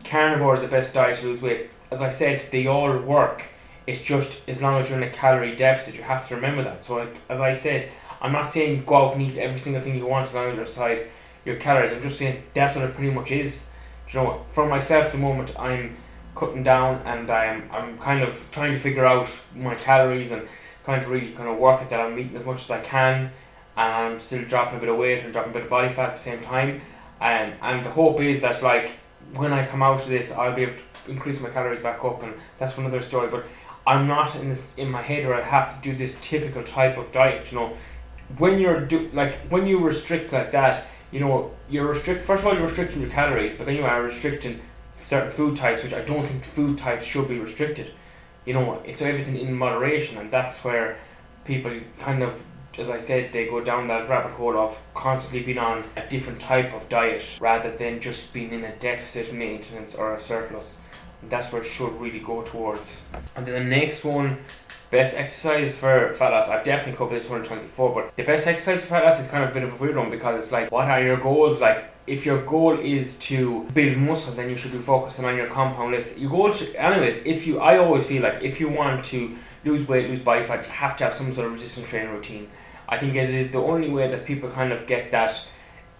carnivore 0.04 0.54
is 0.54 0.60
the 0.60 0.68
best 0.68 0.94
diet 0.94 1.16
to 1.18 1.26
lose 1.26 1.42
weight. 1.42 1.70
As 1.90 2.00
I 2.00 2.10
said, 2.10 2.44
they 2.50 2.66
all 2.66 2.96
work. 2.98 3.44
It's 3.86 4.00
just 4.00 4.48
as 4.48 4.62
long 4.62 4.80
as 4.80 4.88
you're 4.88 4.98
in 4.98 5.08
a 5.08 5.10
calorie 5.10 5.56
deficit, 5.56 5.96
you 5.96 6.02
have 6.02 6.28
to 6.28 6.36
remember 6.36 6.62
that. 6.62 6.84
So 6.84 6.96
like 6.96 7.16
as 7.28 7.40
I 7.40 7.52
said, 7.52 7.90
I'm 8.20 8.32
not 8.32 8.52
saying 8.52 8.76
you 8.76 8.82
go 8.82 9.08
out 9.08 9.14
and 9.14 9.22
eat 9.22 9.38
every 9.38 9.58
single 9.58 9.82
thing 9.82 9.96
you 9.96 10.06
want 10.06 10.28
as 10.28 10.34
long 10.34 10.48
as 10.48 10.54
you're 10.54 10.64
inside 10.64 11.06
your 11.44 11.56
calories. 11.56 11.92
I'm 11.92 12.02
just 12.02 12.18
saying 12.18 12.42
that's 12.54 12.76
what 12.76 12.84
it 12.84 12.94
pretty 12.94 13.12
much 13.12 13.30
is. 13.30 13.66
You 14.10 14.20
know, 14.20 14.44
for 14.52 14.66
myself, 14.66 15.06
at 15.06 15.12
the 15.12 15.18
moment 15.18 15.58
I'm 15.58 15.96
cutting 16.34 16.62
down 16.62 17.02
and 17.04 17.30
I'm, 17.30 17.68
I'm 17.72 17.98
kind 17.98 18.22
of 18.22 18.46
trying 18.50 18.72
to 18.72 18.78
figure 18.78 19.06
out 19.06 19.28
my 19.54 19.74
calories 19.74 20.30
and 20.30 20.46
kind 20.84 21.02
of 21.02 21.08
really 21.08 21.32
kind 21.32 21.48
of 21.48 21.58
work 21.58 21.80
at 21.80 21.90
that. 21.90 22.00
I'm 22.00 22.18
eating 22.18 22.36
as 22.36 22.44
much 22.44 22.62
as 22.62 22.70
I 22.70 22.80
can 22.80 23.30
and 23.76 23.94
I'm 23.94 24.20
still 24.20 24.44
dropping 24.44 24.76
a 24.76 24.80
bit 24.80 24.88
of 24.88 24.96
weight 24.96 25.24
and 25.24 25.32
dropping 25.32 25.50
a 25.50 25.54
bit 25.54 25.62
of 25.64 25.70
body 25.70 25.88
fat 25.88 26.10
at 26.10 26.14
the 26.14 26.20
same 26.20 26.42
time. 26.42 26.82
And, 27.20 27.54
and 27.62 27.84
the 27.84 27.90
hope 27.90 28.20
is 28.20 28.40
that 28.42 28.62
like 28.62 28.92
when 29.34 29.52
I 29.52 29.66
come 29.66 29.82
out 29.82 30.02
of 30.02 30.08
this 30.08 30.32
I'll 30.32 30.54
be 30.54 30.62
able 30.62 30.74
to 30.74 31.10
increase 31.10 31.40
my 31.40 31.50
calories 31.50 31.80
back 31.80 32.04
up 32.04 32.22
and 32.22 32.34
that's 32.58 32.76
another 32.78 33.00
story. 33.00 33.28
But 33.30 33.44
I'm 33.86 34.06
not 34.06 34.34
in 34.36 34.48
this 34.48 34.72
in 34.76 34.90
my 34.90 35.02
head 35.02 35.26
where 35.26 35.36
I 35.36 35.42
have 35.42 35.74
to 35.74 35.90
do 35.90 35.96
this 35.96 36.18
typical 36.20 36.62
type 36.62 36.96
of 36.96 37.12
diet, 37.12 37.50
you 37.50 37.58
know. 37.58 37.76
When 38.38 38.60
you're 38.60 38.80
do 38.80 39.10
like 39.12 39.34
when 39.48 39.66
you 39.66 39.78
restrict 39.78 40.32
like 40.32 40.52
that, 40.52 40.86
you 41.10 41.20
know, 41.20 41.52
you're 41.68 41.86
restrict 41.86 42.24
first 42.24 42.42
of 42.42 42.48
all 42.48 42.54
you're 42.54 42.62
restricting 42.62 43.00
your 43.00 43.10
calories, 43.10 43.52
but 43.52 43.66
then 43.66 43.76
you 43.76 43.84
are 43.84 44.02
restricting 44.02 44.60
certain 45.00 45.30
food 45.30 45.56
types, 45.56 45.82
which 45.82 45.94
I 45.94 46.02
don't 46.02 46.24
think 46.26 46.44
food 46.44 46.78
types 46.78 47.04
should 47.04 47.28
be 47.28 47.38
restricted. 47.38 47.92
You 48.44 48.54
know, 48.54 48.80
it's 48.84 49.02
everything 49.02 49.36
in 49.36 49.52
moderation, 49.54 50.18
and 50.18 50.30
that's 50.30 50.62
where 50.64 50.98
people 51.44 51.72
kind 51.98 52.22
of, 52.22 52.44
as 52.80 52.90
I 52.90 52.98
said, 52.98 53.32
they 53.32 53.46
go 53.46 53.60
down 53.60 53.88
that 53.88 54.08
rabbit 54.08 54.32
hole 54.32 54.58
of 54.58 54.80
constantly 54.94 55.42
being 55.42 55.58
on 55.58 55.84
a 55.96 56.08
different 56.08 56.40
type 56.40 56.72
of 56.72 56.88
diet 56.88 57.38
rather 57.40 57.76
than 57.76 58.00
just 58.00 58.32
being 58.32 58.52
in 58.52 58.64
a 58.64 58.74
deficit 58.76 59.32
maintenance 59.32 59.94
or 59.94 60.14
a 60.14 60.20
surplus. 60.20 60.80
And 61.22 61.30
that's 61.30 61.52
where 61.52 61.62
it 61.62 61.68
should 61.68 62.00
really 62.00 62.20
go 62.20 62.42
towards. 62.42 63.00
And 63.36 63.46
then 63.46 63.54
the 63.54 63.76
next 63.76 64.04
one 64.04 64.38
Best 64.90 65.16
exercise 65.16 65.78
for 65.78 66.12
fat 66.14 66.32
loss. 66.32 66.48
I've 66.48 66.64
definitely 66.64 66.98
covered 66.98 67.14
this 67.14 67.30
one 67.30 67.44
24, 67.44 67.94
but 67.94 68.16
the 68.16 68.24
best 68.24 68.48
exercise 68.48 68.80
for 68.80 68.88
fat 68.88 69.04
loss 69.04 69.20
is 69.20 69.28
kind 69.28 69.44
of 69.44 69.50
a 69.50 69.54
bit 69.54 69.62
of 69.62 69.72
a 69.72 69.76
weird 69.76 69.94
one 69.94 70.10
because 70.10 70.42
it's 70.42 70.52
like, 70.52 70.72
what 70.72 70.90
are 70.90 71.00
your 71.00 71.16
goals? 71.16 71.60
Like, 71.60 71.84
if 72.08 72.26
your 72.26 72.44
goal 72.44 72.76
is 72.76 73.16
to 73.20 73.68
build 73.72 73.98
muscle, 73.98 74.34
then 74.34 74.50
you 74.50 74.56
should 74.56 74.72
be 74.72 74.78
focusing 74.78 75.24
on 75.24 75.36
your 75.36 75.46
compound 75.46 75.92
lifts. 75.92 76.18
Your 76.18 76.28
goal, 76.28 76.52
should, 76.52 76.74
anyways, 76.74 77.24
if 77.24 77.46
you, 77.46 77.60
I 77.60 77.78
always 77.78 78.04
feel 78.04 78.24
like 78.24 78.42
if 78.42 78.58
you 78.58 78.68
want 78.68 79.04
to 79.06 79.36
lose 79.64 79.86
weight, 79.86 80.08
lose 80.08 80.22
body 80.22 80.42
fat, 80.42 80.66
you 80.66 80.72
have 80.72 80.96
to 80.96 81.04
have 81.04 81.14
some 81.14 81.32
sort 81.32 81.46
of 81.46 81.52
resistance 81.52 81.88
training 81.88 82.12
routine. 82.12 82.48
I 82.90 82.98
think 82.98 83.14
it 83.14 83.30
is 83.30 83.50
the 83.50 83.62
only 83.62 83.88
way 83.88 84.08
that 84.08 84.26
people 84.26 84.50
kind 84.50 84.72
of 84.72 84.86
get 84.86 85.10
that 85.12 85.48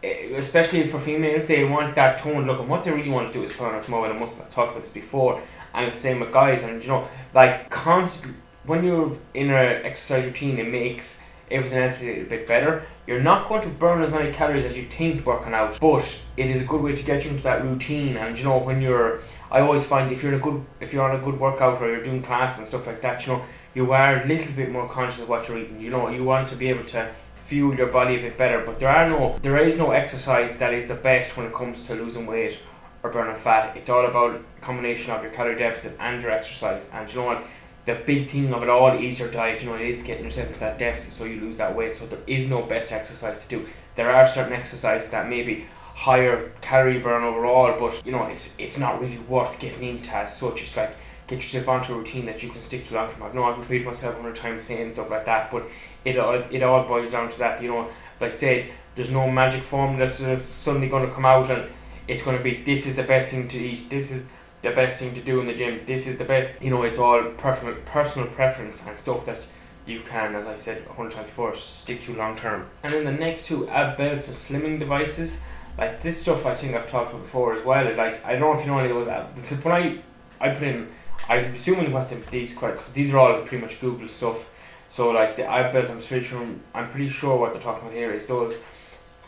eh, 0.02 0.35
especially 0.37 0.87
for 0.87 0.99
females, 0.99 1.47
they 1.47 1.64
want 1.64 1.94
that 1.94 2.18
tone 2.18 2.47
look, 2.47 2.61
and 2.61 2.68
what 2.68 2.85
they 2.85 2.90
really 2.90 3.11
want 3.11 3.28
to 3.28 3.32
do 3.32 3.44
is 3.44 3.56
put 3.56 3.68
on 3.68 3.76
a 3.76 3.80
small 3.80 4.04
of 4.04 4.16
muscle. 4.16 4.42
I've 4.42 4.50
talked 4.50 4.73
about 4.73 4.82
this 4.82 4.90
before, 4.90 5.40
and 5.73 5.87
it's 5.87 5.97
the 5.97 6.02
same 6.02 6.20
with 6.20 6.32
guys, 6.32 6.62
and 6.64 6.82
you 6.82 6.88
know, 6.88 7.09
like 7.32 7.70
constantly 7.70 8.37
when 8.64 8.85
you're 8.85 9.16
in 9.35 9.50
an 9.50 9.85
exercise 9.85 10.25
routine, 10.25 10.59
it 10.59 10.68
makes 10.68 11.25
everything 11.50 11.78
else 11.78 12.00
a 12.00 12.04
little 12.04 12.25
bit 12.25 12.47
better. 12.47 12.85
You're 13.06 13.23
not 13.23 13.49
going 13.49 13.62
to 13.62 13.68
burn 13.68 14.02
as 14.02 14.11
many 14.11 14.32
calories 14.32 14.64
as 14.64 14.76
you 14.76 14.85
think 14.85 15.26
working 15.26 15.52
out, 15.52 15.80
but 15.80 16.20
it 16.37 16.49
is 16.49 16.62
a 16.62 16.64
good 16.64 16.80
way 16.80 16.94
to 16.94 17.02
get 17.02 17.25
you 17.25 17.30
into 17.30 17.42
that 17.44 17.64
routine. 17.64 18.16
And 18.16 18.38
you 18.38 18.44
know, 18.44 18.59
when 18.59 18.80
you're, 18.80 19.20
I 19.50 19.61
always 19.61 19.85
find 19.85 20.12
if 20.12 20.23
you're 20.23 20.32
in 20.32 20.38
a 20.38 20.42
good, 20.42 20.64
if 20.80 20.92
you're 20.92 21.09
on 21.09 21.16
a 21.16 21.23
good 21.23 21.40
workout 21.40 21.80
or 21.80 21.90
you're 21.90 22.02
doing 22.02 22.23
class 22.23 22.59
and 22.59 22.66
stuff 22.66 22.87
like 22.87 23.00
that, 23.00 23.26
you 23.26 23.32
know, 23.32 23.42
you 23.75 23.93
are 23.93 24.21
a 24.21 24.27
little 24.27 24.53
bit 24.53 24.71
more 24.71 24.89
conscious 24.89 25.21
of 25.23 25.29
what 25.29 25.49
you're 25.49 25.59
eating. 25.59 25.81
You 25.81 25.91
know, 25.91 26.09
you 26.09 26.25
want 26.25 26.49
to 26.49 26.57
be 26.57 26.69
able 26.69 26.85
to 26.87 27.11
fuel 27.45 27.75
your 27.75 27.89
body 27.89 28.17
a 28.17 28.21
bit 28.21 28.37
better. 28.37 28.62
But 28.65 28.81
there 28.81 28.89
are 28.89 29.09
no, 29.09 29.39
there 29.43 29.59
is 29.59 29.77
no 29.77 29.91
exercise 29.91 30.59
that 30.59 30.73
is 30.73 30.89
the 30.89 30.95
best 30.95 31.37
when 31.37 31.47
it 31.47 31.53
comes 31.53 31.87
to 31.87 31.95
losing 31.95 32.27
weight 32.27 32.59
or 33.03 33.11
burning 33.11 33.37
fat. 33.37 33.77
It's 33.77 33.89
all 33.89 34.07
about 34.07 34.43
combination 34.61 35.12
of 35.12 35.23
your 35.23 35.33
calorie 35.33 35.57
deficit 35.57 35.97
and 35.99 36.23
your 36.23 36.31
exercise. 36.31 36.91
And 36.93 37.09
you 37.09 37.21
know 37.21 37.27
what? 37.27 37.45
The 37.87 37.95
big 37.95 38.29
thing 38.29 38.53
of 38.53 38.62
it 38.62 38.69
all 38.69 38.93
is 38.97 39.19
your 39.19 39.31
diet. 39.31 39.62
You 39.62 39.71
know, 39.71 39.77
it 39.77 39.89
is 39.89 40.03
getting 40.03 40.25
yourself 40.25 40.49
into 40.49 40.61
that 40.61 40.79
deficit 40.79 41.12
so 41.12 41.25
you 41.25 41.41
lose 41.41 41.57
that 41.59 41.75
weight. 41.75 41.97
So 41.97 42.07
there 42.07 42.21
is 42.27 42.49
no 42.49 42.62
best 42.62 42.93
exercise 42.93 43.47
to 43.47 43.59
do. 43.59 43.69
There 43.95 44.11
are 44.11 44.27
certain 44.27 44.53
exercises 44.53 45.11
that 45.11 45.29
maybe 45.29 45.67
higher 45.95 46.53
calorie 46.61 46.99
burn 46.99 47.25
overall, 47.25 47.79
but 47.79 48.05
you 48.07 48.12
know, 48.12 48.25
it's 48.27 48.55
it's 48.59 48.79
not 48.79 49.00
really 49.00 49.19
worth 49.19 49.59
getting 49.59 49.89
into 49.89 50.15
as 50.15 50.37
such. 50.37 50.62
It's 50.62 50.77
like 50.77 50.95
get 51.31 51.43
yourself 51.43 51.69
onto 51.69 51.95
a 51.95 51.97
routine 51.97 52.27
that 52.27 52.43
you 52.43 52.51
can 52.51 52.61
stick 52.61 52.87
to 52.89 52.95
long 52.95 53.09
term. 53.09 53.23
I 53.23 53.33
know 53.33 53.45
I've 53.45 53.59
repeated 53.59 53.87
myself 53.87 54.19
a 54.19 54.21
hundred 54.21 54.37
times 54.37 54.65
saying 54.65 54.91
stuff 54.91 55.09
like 55.09 55.25
that, 55.25 55.51
but 55.51 55.65
it 56.05 56.19
all 56.19 56.35
it 56.35 56.63
all 56.63 56.87
boils 56.87 57.13
down 57.13 57.29
to 57.31 57.39
that. 57.39 57.63
You 57.63 57.69
know, 57.69 57.89
as 58.15 58.23
I 58.23 58.29
said, 58.29 58.69
there's 58.97 59.11
no 59.11 59.31
magic 59.31 59.63
formula 59.63 60.07
that's 60.07 60.45
suddenly 60.45 60.89
going 60.89 61.07
to 61.07 61.15
come 61.15 61.25
out 61.25 61.49
and 61.51 61.71
it's 62.09 62.23
going 62.23 62.37
to 62.37 62.43
be 62.43 62.63
this 62.63 62.87
is 62.87 62.97
the 62.97 63.05
best 63.05 63.29
thing 63.29 63.47
to 63.49 63.59
eat. 63.59 63.89
This 63.89 64.11
is 64.11 64.27
the 64.63 64.73
best 64.73 64.99
thing 64.99 65.15
to 65.15 65.23
do 65.23 65.41
in 65.41 65.47
the 65.47 65.55
gym. 65.55 65.81
This 65.87 66.07
is 66.07 66.19
the 66.19 66.25
best. 66.25 66.61
You 66.61 66.71
know, 66.71 66.83
it's 66.83 66.99
all 66.99 67.23
personal 67.39 67.77
personal 67.87 68.29
preference 68.29 68.85
and 68.85 68.97
stuff 68.97 69.25
that 69.27 69.41
you 69.87 70.01
can, 70.01 70.35
as 70.35 70.47
I 70.47 70.57
said, 70.57 70.87
124 70.87 71.55
stick 71.55 72.01
to 72.03 72.17
long 72.17 72.37
term. 72.37 72.69
And 72.83 72.93
then 72.93 73.05
the 73.05 73.13
next 73.13 73.47
two 73.47 73.69
ab 73.69 73.97
belts 73.97 74.27
and 74.27 74.37
slimming 74.37 74.79
devices. 74.81 75.39
Like 75.79 76.01
this 76.01 76.21
stuff, 76.21 76.45
I 76.45 76.57
think 76.57 76.75
I've 76.75 76.91
talked 76.91 77.13
about 77.13 77.23
before 77.23 77.55
as 77.55 77.65
well. 77.65 77.95
Like 77.97 78.25
I 78.27 78.33
don't 78.33 78.41
know 78.41 78.53
if 78.53 78.61
you 78.61 78.67
know 78.67 78.79
any 78.79 78.91
of 78.91 78.97
those. 78.97 79.09
Ab- 79.09 79.65
when 79.65 79.75
I 79.75 79.99
I 80.41 80.51
put 80.51 80.65
in, 80.65 80.89
I'm 81.29 81.53
assuming 81.53 81.93
what 81.93 82.09
the, 82.09 82.17
these 82.31 82.55
because 82.55 82.93
these 82.93 83.12
are 83.12 83.19
all 83.19 83.41
pretty 83.43 83.59
much 83.59 83.81
Google 83.81 84.09
stuff. 84.09 84.50
So 84.89 85.11
like 85.11 85.37
the 85.37 85.43
belts, 85.43 85.91
I'm 85.91 86.00
pretty 86.00 86.25
sure 86.25 86.47
I'm 86.75 86.91
pretty 86.91 87.09
sure 87.09 87.39
what 87.39 87.53
they're 87.53 87.62
talking 87.62 87.83
about 87.83 87.93
here 87.93 88.12
is 88.12 88.27
those 88.27 88.57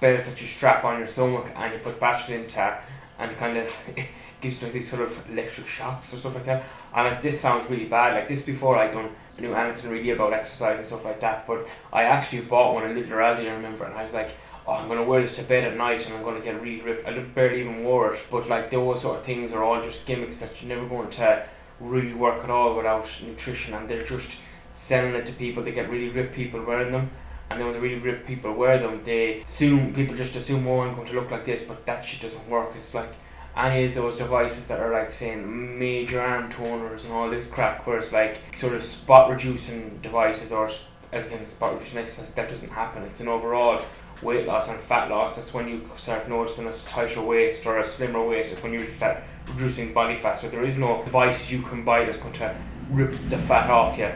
belts 0.00 0.26
that 0.26 0.40
you 0.40 0.46
strap 0.46 0.84
on 0.84 0.98
your 0.98 1.06
stomach 1.06 1.46
and 1.54 1.72
you 1.72 1.78
put 1.78 2.00
batteries 2.00 2.40
into, 2.40 2.78
and 3.18 3.36
kind 3.36 3.56
of 3.56 3.74
gives 4.40 4.60
you 4.60 4.66
like 4.66 4.72
these 4.74 4.90
sort 4.90 5.02
of 5.02 5.30
electric 5.30 5.68
shocks 5.68 6.12
or 6.12 6.16
stuff 6.16 6.34
like 6.34 6.44
that. 6.44 6.64
And 6.94 7.08
like 7.08 7.22
this 7.22 7.40
sounds 7.40 7.70
really 7.70 7.86
bad. 7.86 8.14
Like 8.14 8.28
this 8.28 8.42
before 8.42 8.76
I 8.76 8.90
done 8.90 9.10
I 9.38 9.40
knew 9.40 9.54
anything 9.54 9.90
really 9.90 10.10
about 10.10 10.32
exercise 10.32 10.78
and 10.78 10.86
stuff 10.86 11.04
like 11.04 11.20
that. 11.20 11.46
But 11.46 11.66
I 11.92 12.04
actually 12.04 12.42
bought 12.42 12.74
one 12.74 12.84
in 12.84 12.94
Little 12.94 13.18
Aldi, 13.18 13.48
I 13.48 13.54
remember, 13.54 13.84
and 13.84 13.94
I 13.94 14.02
was 14.02 14.12
like, 14.12 14.32
oh, 14.66 14.72
I'm 14.72 14.88
gonna 14.88 15.04
wear 15.04 15.20
this 15.20 15.36
to 15.36 15.42
bed 15.42 15.64
at 15.64 15.76
night 15.76 16.04
and 16.06 16.16
I'm 16.16 16.24
gonna 16.24 16.40
get 16.40 16.60
really 16.60 16.82
ripped. 16.82 17.06
I 17.06 17.18
barely 17.18 17.60
even 17.60 17.84
wore 17.84 18.14
it. 18.14 18.20
But 18.30 18.48
like 18.48 18.70
those 18.70 19.02
sort 19.02 19.18
of 19.18 19.24
things 19.24 19.52
are 19.52 19.62
all 19.62 19.80
just 19.80 20.04
gimmicks 20.06 20.40
that 20.40 20.60
you're 20.60 20.76
never 20.76 20.88
going 20.88 21.10
to 21.10 21.44
really 21.82 22.14
work 22.14 22.44
at 22.44 22.50
all 22.50 22.76
without 22.76 23.08
nutrition, 23.26 23.74
and 23.74 23.88
they're 23.88 24.04
just 24.04 24.36
selling 24.72 25.14
it 25.14 25.26
to 25.26 25.32
people. 25.32 25.62
They 25.62 25.72
get 25.72 25.90
really 25.90 26.08
ripped 26.08 26.34
people 26.34 26.62
wearing 26.64 26.92
them. 26.92 27.10
And 27.50 27.60
then 27.60 27.66
when 27.66 27.74
the 27.74 27.80
really 27.80 28.00
ripped 28.00 28.26
people 28.26 28.54
wear 28.54 28.78
them, 28.78 29.02
they 29.04 29.42
assume 29.42 29.92
people 29.92 30.16
just 30.16 30.34
assume, 30.36 30.66
oh, 30.66 30.80
I'm 30.80 30.94
going 30.94 31.06
to 31.08 31.14
look 31.14 31.30
like 31.30 31.44
this, 31.44 31.62
but 31.62 31.84
that 31.84 32.02
shit 32.02 32.22
doesn't 32.22 32.48
work. 32.48 32.72
It's 32.76 32.94
like 32.94 33.12
any 33.56 33.84
of 33.84 33.94
those 33.94 34.16
devices 34.16 34.68
that 34.68 34.80
are 34.80 34.92
like 34.92 35.12
saying 35.12 35.78
major 35.78 36.20
arm 36.20 36.50
toners 36.50 37.04
and 37.04 37.12
all 37.12 37.28
this 37.28 37.46
crap 37.46 37.86
where 37.86 37.98
it's 37.98 38.12
like 38.12 38.40
sort 38.54 38.74
of 38.74 38.82
spot 38.82 39.30
reducing 39.30 39.98
devices 40.02 40.52
or 40.52 40.70
as 41.12 41.26
again 41.26 41.46
spot 41.46 41.74
reducing 41.74 41.98
exercise 41.98 42.32
that 42.34 42.48
doesn't 42.48 42.70
happen 42.70 43.02
it's 43.02 43.20
an 43.20 43.28
overall 43.28 43.80
weight 44.22 44.46
loss 44.46 44.68
and 44.68 44.80
fat 44.80 45.10
loss 45.10 45.36
that's 45.36 45.52
when 45.52 45.68
you 45.68 45.86
start 45.96 46.28
noticing 46.28 46.66
a 46.66 46.72
tighter 46.72 47.20
waist 47.20 47.66
or 47.66 47.78
a 47.78 47.84
slimmer 47.84 48.26
waist 48.26 48.50
that's 48.50 48.62
when 48.62 48.72
you 48.72 48.86
start 48.96 49.22
reducing 49.48 49.92
body 49.92 50.16
fat 50.16 50.38
so 50.38 50.48
there 50.48 50.64
is 50.64 50.78
no 50.78 51.02
devices 51.04 51.50
you 51.50 51.60
can 51.62 51.84
buy 51.84 52.04
that's 52.04 52.18
going 52.18 52.32
to 52.32 52.54
rip 52.90 53.12
the 53.28 53.38
fat 53.38 53.68
off 53.70 53.98
you 53.98 54.10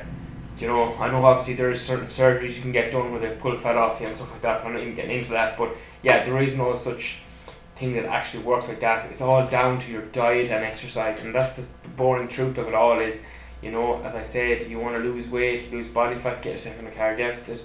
you 0.59 0.69
know, 0.69 0.95
I 0.95 1.11
know 1.11 1.25
obviously 1.25 1.55
there 1.55 1.71
is 1.71 1.83
certain 1.83 2.07
surgeries 2.07 2.57
you 2.57 2.63
can 2.63 2.73
get 2.73 2.91
done 2.91 3.13
where 3.13 3.21
they 3.21 3.37
pull 3.37 3.57
fat 3.57 3.77
off 3.77 4.01
you 4.01 4.07
and 4.07 4.17
stuff 4.17 4.31
like 4.33 4.41
that. 4.43 4.65
I'm 4.65 4.73
not 4.73 4.81
even 4.81 4.95
getting 4.95 5.19
into 5.19 5.31
that, 5.31 5.59
but 5.59 5.77
yeah, 6.03 6.25
there 6.25 6.41
is 6.43 6.57
no 6.57 6.75
such 6.75 7.19
thing 7.75 7.95
that 7.95 8.07
actually 8.07 8.43
works 8.43 8.69
like 8.69 8.81
that. 8.81 9.11
It's 9.11 9.21
all 9.21 9.47
down 9.47 9.79
to 9.81 9.93
your 9.93 10.03
diet 10.07 10.49
and 10.49 10.65
exercise, 10.65 11.23
and 11.23 11.35
that's 11.35 11.53
the 11.53 11.89
boring 11.91 12.29
truth 12.29 12.57
of 12.57 12.69
it 12.69 12.75
all. 12.75 12.99
Is 13.01 13.21
you 13.61 13.71
know, 13.71 14.03
as 14.03 14.15
I 14.15 14.23
said, 14.23 14.65
you 14.65 14.79
want 14.79 14.97
to 14.97 15.03
lose 15.03 15.29
weight, 15.29 15.71
lose 15.71 15.89
body 15.89 16.17
fat, 16.17 16.41
get 16.41 16.53
yourself 16.53 16.79
in 16.79 16.87
a 16.87 16.91
calorie 16.91 17.17
deficit, 17.17 17.63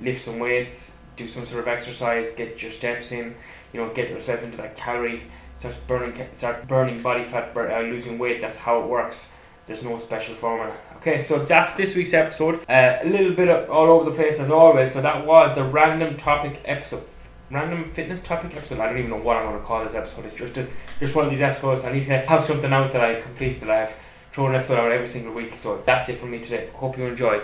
lift 0.00 0.22
some 0.22 0.40
weights, 0.40 0.96
do 1.16 1.28
some 1.28 1.46
sort 1.46 1.60
of 1.60 1.68
exercise, 1.68 2.30
get 2.30 2.60
your 2.60 2.72
steps 2.72 3.12
in. 3.12 3.36
You 3.72 3.80
know, 3.80 3.94
get 3.94 4.10
yourself 4.10 4.42
into 4.42 4.56
that 4.58 4.76
calorie, 4.76 5.22
start 5.56 5.76
burning, 5.86 6.26
start 6.32 6.66
burning 6.66 7.02
body 7.02 7.24
fat, 7.24 7.56
uh, 7.56 7.80
losing 7.80 8.18
weight. 8.18 8.40
That's 8.40 8.58
how 8.58 8.82
it 8.82 8.86
works. 8.86 9.32
There's 9.66 9.82
no 9.82 9.96
special 9.98 10.34
formula. 10.34 10.74
Okay, 10.96 11.22
so 11.22 11.38
that's 11.44 11.74
this 11.74 11.94
week's 11.94 12.14
episode. 12.14 12.68
Uh, 12.68 12.98
a 13.00 13.08
little 13.08 13.32
bit 13.32 13.48
of 13.48 13.70
all 13.70 13.86
over 13.86 14.10
the 14.10 14.16
place 14.16 14.40
as 14.40 14.50
always. 14.50 14.92
So 14.92 15.00
that 15.00 15.24
was 15.24 15.54
the 15.54 15.64
random 15.64 16.16
topic 16.16 16.60
episode 16.64 17.04
random 17.52 17.90
fitness 17.90 18.22
topic 18.22 18.56
episode. 18.56 18.80
I 18.80 18.86
don't 18.86 18.98
even 18.98 19.10
know 19.10 19.18
what 19.18 19.36
I'm 19.36 19.44
going 19.44 19.60
to 19.60 19.64
call 19.64 19.84
this 19.84 19.94
episode. 19.94 20.24
It's 20.24 20.34
just, 20.34 20.54
just 20.54 20.70
just 20.98 21.14
one 21.14 21.26
of 21.26 21.30
these 21.30 21.42
episodes. 21.42 21.84
I 21.84 21.92
need 21.92 22.04
to 22.04 22.18
have 22.18 22.44
something 22.44 22.72
out 22.72 22.90
that 22.92 23.02
I 23.02 23.20
complete 23.20 23.60
that 23.60 23.70
I 23.70 23.80
have 23.80 23.96
thrown 24.32 24.50
an 24.50 24.56
episode 24.56 24.78
out 24.78 24.90
every 24.90 25.06
single 25.06 25.34
week. 25.34 25.54
So 25.56 25.82
that's 25.86 26.08
it 26.08 26.18
from 26.18 26.30
me 26.30 26.40
today. 26.40 26.70
Hope 26.74 26.96
you 26.96 27.04
enjoy. 27.04 27.40